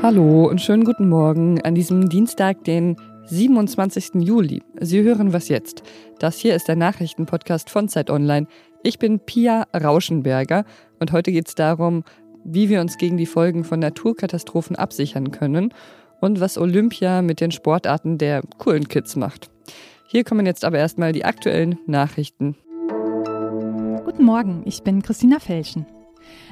[0.00, 4.10] Hallo und schönen guten Morgen an diesem Dienstag, den 27.
[4.20, 4.62] Juli.
[4.78, 5.82] Sie hören was jetzt.
[6.20, 8.46] Das hier ist der Nachrichtenpodcast von Zeit Online.
[8.84, 10.64] Ich bin Pia Rauschenberger
[11.00, 12.04] und heute geht es darum,
[12.44, 15.74] wie wir uns gegen die Folgen von Naturkatastrophen absichern können
[16.20, 19.50] und was Olympia mit den Sportarten der coolen Kids macht.
[20.06, 22.56] Hier kommen jetzt aber erstmal die aktuellen Nachrichten.
[24.04, 25.86] Guten Morgen, ich bin Christina Felschen.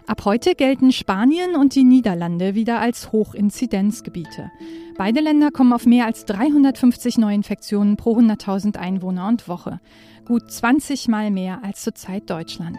[0.06, 4.50] Ab heute gelten Spanien und die Niederlande wieder als Hochinzidenzgebiete.
[4.96, 9.80] Beide Länder kommen auf mehr als 350 Neuinfektionen pro 100.000 Einwohner und Woche.
[10.24, 12.78] Gut 20 Mal mehr als zurzeit Deutschland.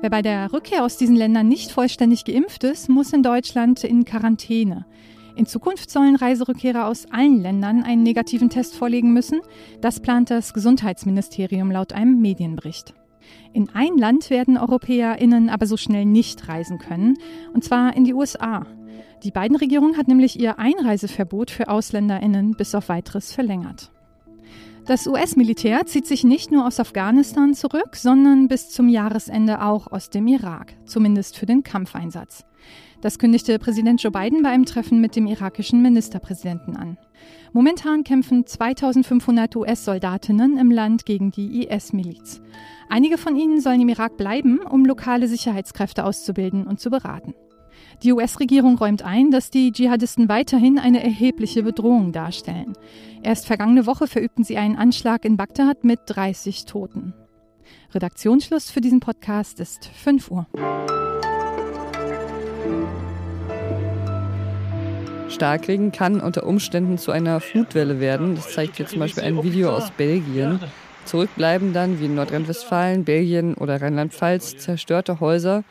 [0.00, 4.04] Wer bei der Rückkehr aus diesen Ländern nicht vollständig geimpft ist, muss in Deutschland in
[4.04, 4.86] Quarantäne.
[5.36, 9.40] In Zukunft sollen Reiserückkehrer aus allen Ländern einen negativen Test vorlegen müssen.
[9.80, 12.94] Das plant das Gesundheitsministerium laut einem Medienbericht.
[13.52, 17.16] In ein Land werden EuropäerInnen aber so schnell nicht reisen können,
[17.52, 18.66] und zwar in die USA.
[19.22, 23.90] Die beiden Regierungen hat nämlich ihr Einreiseverbot für AusländerInnen bis auf weiteres verlängert.
[24.86, 30.10] Das US-Militär zieht sich nicht nur aus Afghanistan zurück, sondern bis zum Jahresende auch aus
[30.10, 32.44] dem Irak, zumindest für den Kampfeinsatz.
[33.00, 36.98] Das kündigte Präsident Joe Biden bei einem Treffen mit dem irakischen Ministerpräsidenten an.
[37.52, 42.40] Momentan kämpfen 2500 US-Soldatinnen im Land gegen die IS-Miliz.
[42.88, 47.34] Einige von ihnen sollen im Irak bleiben, um lokale Sicherheitskräfte auszubilden und zu beraten.
[48.02, 52.74] Die US-Regierung räumt ein, dass die Dschihadisten weiterhin eine erhebliche Bedrohung darstellen.
[53.22, 57.14] Erst vergangene Woche verübten sie einen Anschlag in Bagdad mit 30 Toten.
[57.92, 60.46] Redaktionsschluss für diesen Podcast ist 5 Uhr.
[65.30, 68.34] Starkregen kann unter Umständen zu einer Flutwelle werden.
[68.34, 70.60] Das zeigt hier zum Beispiel ein Video aus Belgien.
[71.04, 75.64] Zurückbleiben dann, wie in Nordrhein-Westfalen, Belgien oder Rheinland-Pfalz, zerstörte Häuser.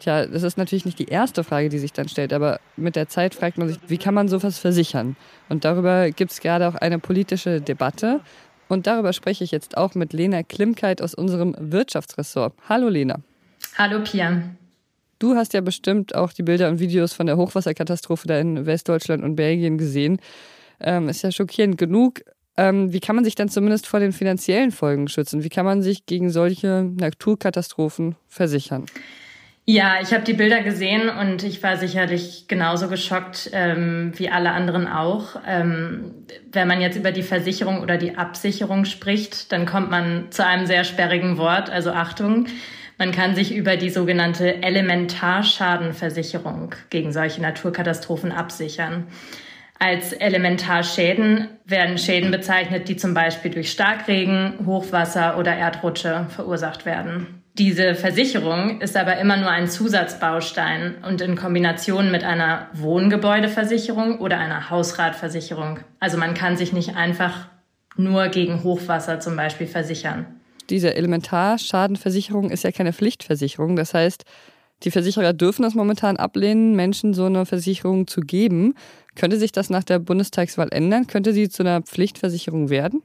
[0.00, 3.08] Tja, das ist natürlich nicht die erste Frage, die sich dann stellt, aber mit der
[3.08, 5.16] Zeit fragt man sich, wie kann man sowas versichern?
[5.48, 8.20] Und darüber gibt es gerade auch eine politische Debatte.
[8.68, 12.52] Und darüber spreche ich jetzt auch mit Lena Klimkeit aus unserem Wirtschaftsressort.
[12.68, 13.20] Hallo Lena.
[13.78, 14.42] Hallo Pia.
[15.18, 19.24] Du hast ja bestimmt auch die Bilder und Videos von der Hochwasserkatastrophe da in Westdeutschland
[19.24, 20.18] und Belgien gesehen.
[20.80, 22.20] Ähm, ist ja schockierend genug.
[22.58, 25.44] Ähm, wie kann man sich dann zumindest vor den finanziellen Folgen schützen?
[25.44, 28.86] Wie kann man sich gegen solche Naturkatastrophen versichern?
[29.68, 34.52] Ja, ich habe die Bilder gesehen und ich war sicherlich genauso geschockt ähm, wie alle
[34.52, 35.40] anderen auch.
[35.44, 36.14] Ähm,
[36.52, 40.66] wenn man jetzt über die Versicherung oder die Absicherung spricht, dann kommt man zu einem
[40.66, 42.46] sehr sperrigen Wort, also Achtung.
[42.98, 49.08] Man kann sich über die sogenannte Elementarschadenversicherung gegen solche Naturkatastrophen absichern.
[49.78, 57.42] Als Elementarschäden werden Schäden bezeichnet, die zum Beispiel durch Starkregen, Hochwasser oder Erdrutsche verursacht werden.
[57.58, 64.38] Diese Versicherung ist aber immer nur ein Zusatzbaustein und in Kombination mit einer Wohngebäudeversicherung oder
[64.38, 65.80] einer Hausratversicherung.
[66.00, 67.48] Also man kann sich nicht einfach
[67.96, 70.35] nur gegen Hochwasser zum Beispiel versichern
[70.70, 73.76] diese Elementarschadenversicherung ist ja keine Pflichtversicherung.
[73.76, 74.24] Das heißt,
[74.82, 78.74] die Versicherer dürfen es momentan ablehnen, Menschen so eine Versicherung zu geben.
[79.14, 81.06] Könnte sich das nach der Bundestagswahl ändern?
[81.06, 83.02] Könnte sie zu einer Pflichtversicherung werden?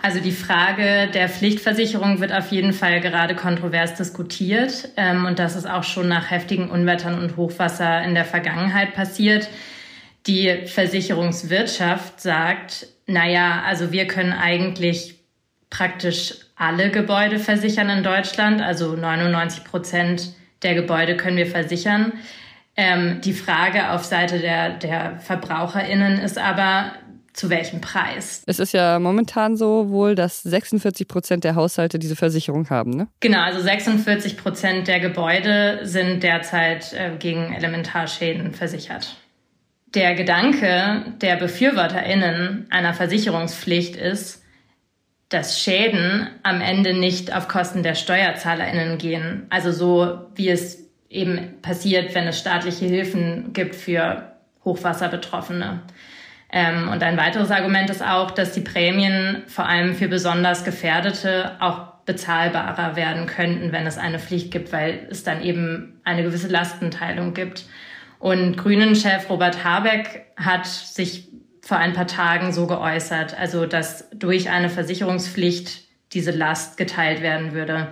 [0.00, 4.90] Also die Frage der Pflichtversicherung wird auf jeden Fall gerade kontrovers diskutiert.
[4.96, 9.48] Ähm, und das ist auch schon nach heftigen Unwettern und Hochwasser in der Vergangenheit passiert.
[10.26, 15.23] Die Versicherungswirtschaft sagt, naja, also wir können eigentlich
[15.70, 18.62] praktisch alle Gebäude versichern in Deutschland.
[18.62, 22.12] Also 99 Prozent der Gebäude können wir versichern.
[22.76, 26.92] Ähm, die Frage auf Seite der, der VerbraucherInnen ist aber,
[27.34, 28.42] zu welchem Preis?
[28.46, 33.08] Es ist ja momentan so wohl, dass 46 Prozent der Haushalte diese Versicherung haben, ne?
[33.20, 39.16] Genau, also 46 Prozent der Gebäude sind derzeit äh, gegen Elementarschäden versichert.
[39.94, 44.43] Der Gedanke der BefürworterInnen einer Versicherungspflicht ist,
[45.28, 49.46] dass Schäden am Ende nicht auf Kosten der SteuerzahlerInnen gehen.
[49.50, 54.32] Also so wie es eben passiert, wenn es staatliche Hilfen gibt für
[54.64, 55.82] Hochwasserbetroffene.
[56.52, 61.52] Ähm, und ein weiteres Argument ist auch, dass die Prämien vor allem für besonders Gefährdete
[61.60, 66.48] auch bezahlbarer werden könnten, wenn es eine Pflicht gibt, weil es dann eben eine gewisse
[66.48, 67.64] Lastenteilung gibt.
[68.18, 71.28] Und Grünen-Chef Robert Habeck hat sich
[71.64, 75.82] vor ein paar Tagen so geäußert, also dass durch eine Versicherungspflicht
[76.12, 77.88] diese Last geteilt werden würde.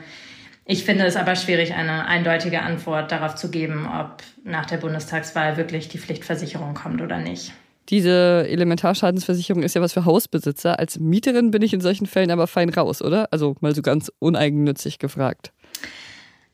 [0.65, 5.57] Ich finde es aber schwierig, eine eindeutige Antwort darauf zu geben, ob nach der Bundestagswahl
[5.57, 7.53] wirklich die Pflichtversicherung kommt oder nicht.
[7.89, 10.79] Diese Elementarschadensversicherung ist ja was für Hausbesitzer.
[10.79, 13.27] Als Mieterin bin ich in solchen Fällen aber fein raus, oder?
[13.33, 15.53] Also mal so ganz uneigennützig gefragt.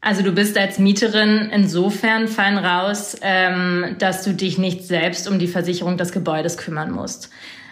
[0.00, 5.38] Also du bist als Mieterin insofern fein raus, ähm, dass du dich nicht selbst um
[5.38, 7.30] die Versicherung des Gebäudes kümmern musst.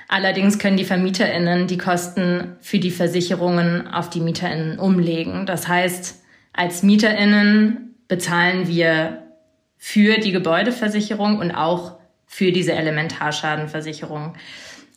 [0.08, 5.46] Allerdings können die VermieterInnen die Kosten für die Versicherungen auf die MieterInnen umlegen.
[5.46, 9.22] Das heißt, als MieterInnen bezahlen wir
[9.78, 14.34] für die Gebäudeversicherung und auch für diese Elementarschadenversicherung.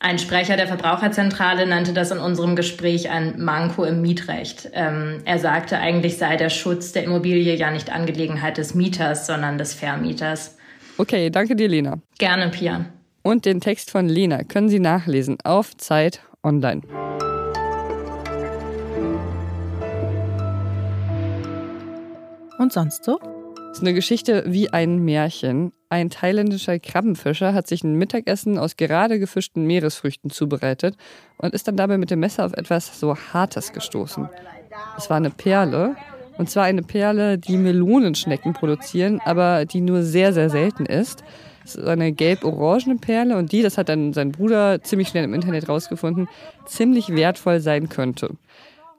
[0.01, 4.69] Ein Sprecher der Verbraucherzentrale nannte das in unserem Gespräch ein Manko im Mietrecht.
[4.71, 9.57] Ähm, er sagte, eigentlich sei der Schutz der Immobilie ja nicht Angelegenheit des Mieters, sondern
[9.57, 10.57] des Vermieters.
[10.97, 11.99] Okay, danke dir, Lena.
[12.17, 12.85] Gerne, Pia.
[13.23, 16.81] Und den Text von Lena können Sie nachlesen auf Zeit Online.
[22.57, 23.19] Und sonst so?
[23.19, 25.73] Das ist eine Geschichte wie ein Märchen.
[25.91, 30.95] Ein thailändischer Krabbenfischer hat sich ein Mittagessen aus gerade gefischten Meeresfrüchten zubereitet
[31.37, 34.29] und ist dann dabei mit dem Messer auf etwas so Hartes gestoßen.
[34.97, 35.95] Es war eine Perle.
[36.37, 41.23] Und zwar eine Perle, die Melonenschnecken produzieren, aber die nur sehr, sehr selten ist.
[41.65, 45.33] Es ist eine gelb-orangene Perle und die, das hat dann sein Bruder ziemlich schnell im
[45.33, 46.29] Internet rausgefunden,
[46.65, 48.37] ziemlich wertvoll sein könnte.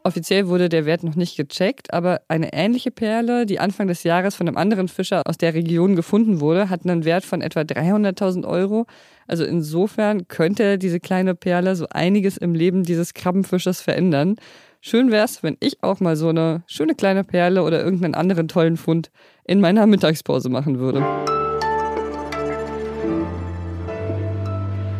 [0.02, 4.34] Offiziell wurde der Wert noch nicht gecheckt, aber eine ähnliche Perle, die Anfang des Jahres
[4.34, 8.46] von einem anderen Fischer aus der Region gefunden wurde, hat einen Wert von etwa 300.000
[8.48, 8.86] Euro.
[9.26, 14.36] Also insofern könnte diese kleine Perle so einiges im Leben dieses Krabbenfischers verändern.
[14.80, 18.48] Schön wäre es, wenn ich auch mal so eine schöne kleine Perle oder irgendeinen anderen
[18.48, 19.10] tollen Fund
[19.44, 21.04] in meiner Mittagspause machen würde.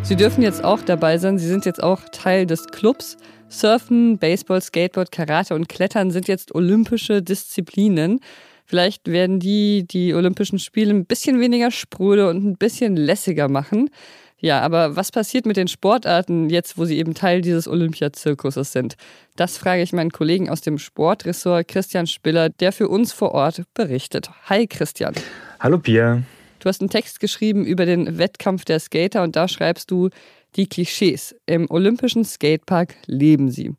[0.02, 1.38] Sie dürfen jetzt auch dabei sein.
[1.38, 3.16] Sie sind jetzt auch Teil des Clubs.
[3.48, 8.20] Surfen, Baseball, Skateboard, Karate und Klettern sind jetzt olympische Disziplinen.
[8.64, 13.90] Vielleicht werden die die Olympischen Spiele ein bisschen weniger spröde und ein bisschen lässiger machen.
[14.38, 18.96] Ja, aber was passiert mit den Sportarten jetzt, wo sie eben Teil dieses Olympiazirkuses sind?
[19.36, 23.62] Das frage ich meinen Kollegen aus dem Sportressort Christian Spiller, der für uns vor Ort
[23.74, 24.30] berichtet.
[24.48, 25.14] Hi Christian.
[25.60, 26.22] Hallo Pia.
[26.60, 30.10] Du hast einen Text geschrieben über den Wettkampf der Skater und da schreibst du,
[30.56, 31.34] die Klischees.
[31.46, 33.74] Im Olympischen Skatepark leben sie.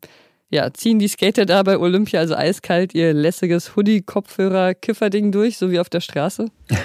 [0.50, 5.80] Ja, ziehen die Skater da bei Olympia also eiskalt ihr lässiges Hoodie-Kopfhörer-Kifferding durch, so wie
[5.80, 6.46] auf der Straße?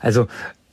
[0.00, 0.26] Also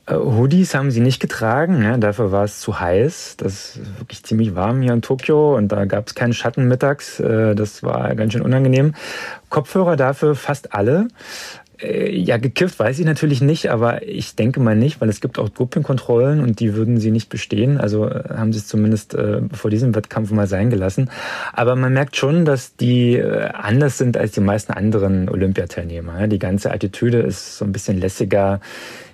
[0.06, 3.36] äh, Hoodies haben sie nicht getragen, ja, dafür war es zu heiß.
[3.36, 7.20] Das ist wirklich ziemlich warm hier in Tokio und da gab es keinen Schatten mittags.
[7.20, 8.94] Äh, das war ganz schön unangenehm.
[9.50, 11.06] Kopfhörer dafür fast alle.
[11.82, 15.38] Äh, ja, gekifft weiß ich natürlich nicht, aber ich denke mal nicht, weil es gibt
[15.38, 17.78] auch Dopingkontrollen und die würden sie nicht bestehen.
[17.78, 21.10] Also äh, haben sie es zumindest äh, vor diesem Wettkampf mal sein gelassen.
[21.52, 26.28] Aber man merkt schon, dass die äh, anders sind als die meisten anderen Olympiateilnehmer.
[26.28, 28.60] Die ganze Attitüde ist so ein bisschen lässiger.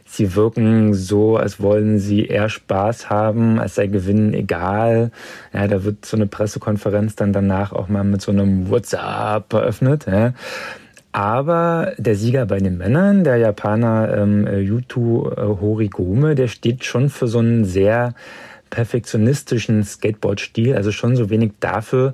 [0.09, 5.11] Sie wirken so, als wollen sie eher Spaß haben, als sei Gewinnen egal.
[5.53, 10.07] Ja, da wird so eine Pressekonferenz dann danach auch mal mit so einem WhatsApp eröffnet.
[10.07, 10.33] Ja.
[11.17, 17.27] Aber der Sieger bei den Männern, der Japaner ähm, Yuto Horigome, der steht schon für
[17.27, 18.15] so einen sehr
[18.69, 20.75] perfektionistischen Skateboard-Stil.
[20.75, 22.13] Also schon so wenig dafür,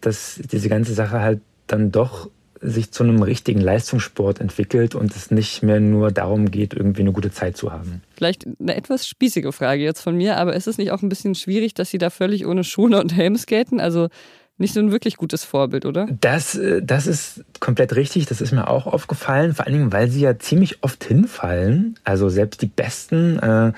[0.00, 2.30] dass diese ganze Sache halt dann doch
[2.60, 7.12] sich zu einem richtigen Leistungssport entwickelt und es nicht mehr nur darum geht, irgendwie eine
[7.12, 8.02] gute Zeit zu haben.
[8.14, 11.34] Vielleicht eine etwas spießige Frage jetzt von mir, aber ist es nicht auch ein bisschen
[11.34, 13.80] schwierig, dass Sie da völlig ohne Schuhe und Helm skaten?
[13.80, 14.10] Also
[14.58, 16.08] nicht so ein wirklich gutes Vorbild, oder?
[16.20, 18.26] Das, äh, das ist komplett richtig.
[18.26, 19.54] Das ist mir auch aufgefallen.
[19.54, 21.96] Vor allen Dingen, weil sie ja ziemlich oft hinfallen.
[22.04, 23.72] Also selbst die Besten, äh,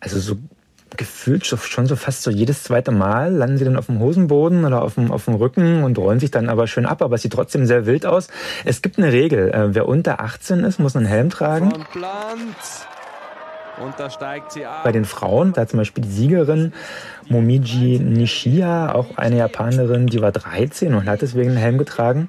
[0.00, 0.36] also so
[0.96, 4.82] gefühlt schon so fast so jedes zweite Mal landen sie dann auf dem Hosenboden oder
[4.82, 7.32] auf dem, auf dem Rücken und rollen sich dann aber schön ab, aber es sieht
[7.32, 8.28] trotzdem sehr wild aus.
[8.64, 9.50] Es gibt eine Regel.
[9.52, 11.70] Äh, wer unter 18 ist, muss einen Helm tragen.
[11.70, 12.40] Von Plant.
[12.40, 13.62] Und da steigt sie ab.
[14.84, 16.72] Bei den Frauen, da zum Beispiel die Siegerin
[17.28, 22.28] Momiji Nishiya, auch eine Japanerin, die war 13 und hat deswegen einen Helm getragen.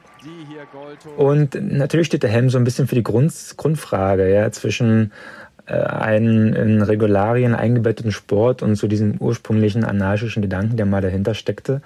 [1.18, 5.12] Und natürlich steht der Helm so ein bisschen für die Grund, Grundfrage ja, zwischen
[5.68, 11.34] äh, einen in Regularien eingebetteten Sport und so diesem ursprünglichen anarchischen Gedanken, der mal dahinter
[11.34, 11.82] steckte.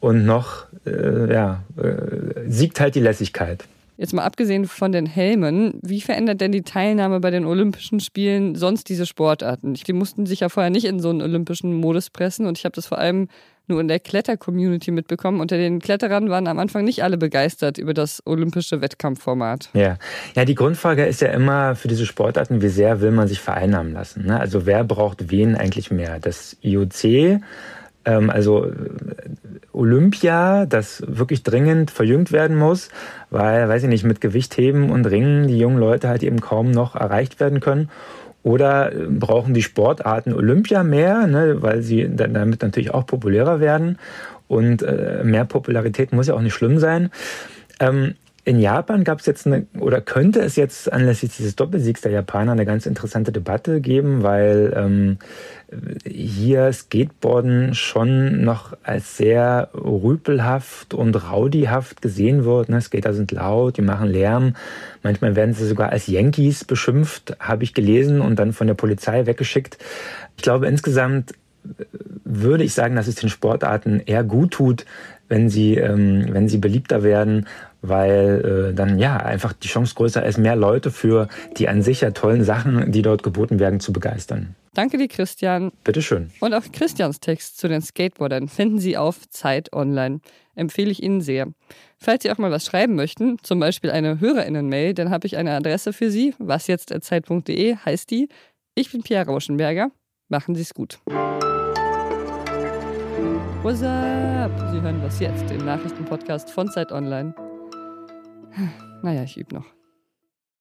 [0.00, 3.64] Und noch äh, ja, äh, siegt halt die Lässigkeit.
[3.96, 8.54] Jetzt mal abgesehen von den Helmen, wie verändert denn die Teilnahme bei den Olympischen Spielen
[8.54, 9.74] sonst diese Sportarten?
[9.74, 12.74] Die mussten sich ja vorher nicht in so einen olympischen Modus pressen und ich habe
[12.74, 13.28] das vor allem
[13.68, 15.40] nur in der Kletter-Community mitbekommen.
[15.40, 19.70] Unter den Kletterern waren am Anfang nicht alle begeistert über das olympische Wettkampfformat.
[19.72, 19.98] Ja,
[20.34, 23.92] ja die Grundfrage ist ja immer für diese Sportarten, wie sehr will man sich vereinnahmen
[23.92, 24.26] lassen?
[24.26, 24.38] Ne?
[24.38, 26.20] Also wer braucht wen eigentlich mehr?
[26.20, 27.40] Das IOC
[28.06, 28.70] ähm, also
[29.76, 32.88] Olympia, das wirklich dringend verjüngt werden muss,
[33.30, 36.96] weil, weiß ich nicht, mit Gewichtheben und Ringen die jungen Leute halt eben kaum noch
[36.96, 37.90] erreicht werden können.
[38.42, 43.98] Oder äh, brauchen die Sportarten Olympia mehr, ne, weil sie damit natürlich auch populärer werden.
[44.48, 47.10] Und äh, mehr Popularität muss ja auch nicht schlimm sein.
[47.80, 48.14] Ähm,
[48.46, 52.52] In Japan gab es jetzt eine, oder könnte es jetzt anlässlich dieses Doppelsiegs der Japaner
[52.52, 55.18] eine ganz interessante Debatte geben, weil ähm,
[56.06, 62.68] hier Skateboarden schon noch als sehr rüpelhaft und rowdyhaft gesehen wird.
[62.68, 62.80] Ne?
[62.80, 64.54] Skater sind laut, die machen Lärm.
[65.02, 69.26] Manchmal werden sie sogar als Yankees beschimpft, habe ich gelesen und dann von der Polizei
[69.26, 69.76] weggeschickt.
[70.36, 71.34] Ich glaube, insgesamt
[72.24, 74.86] würde ich sagen, dass es den Sportarten eher gut tut,
[75.28, 77.46] wenn sie, ähm, wenn sie beliebter werden,
[77.82, 82.00] weil äh, dann ja einfach die Chance größer ist, mehr Leute für die an sich
[82.00, 84.54] ja tollen Sachen, die dort geboten werden, zu begeistern.
[84.74, 85.72] Danke dir, Christian.
[85.84, 86.30] Bitteschön.
[86.40, 90.20] Und auch Christians Text zu den Skateboardern finden Sie auf Zeit Online.
[90.54, 91.48] Empfehle ich Ihnen sehr.
[91.96, 95.52] Falls Sie auch mal was schreiben möchten, zum Beispiel eine HörerInnen-Mail, dann habe ich eine
[95.52, 96.34] Adresse für Sie.
[96.38, 98.28] wasjetzt.zeit.de heißt die.
[98.74, 99.90] Ich bin Pierre Rauschenberger.
[100.28, 100.98] Machen Sie es gut.
[103.66, 104.52] What's up?
[104.70, 107.34] Sie hören was jetzt, den Nachrichtenpodcast von Zeit Online.
[109.02, 109.75] Naja, ich übe noch.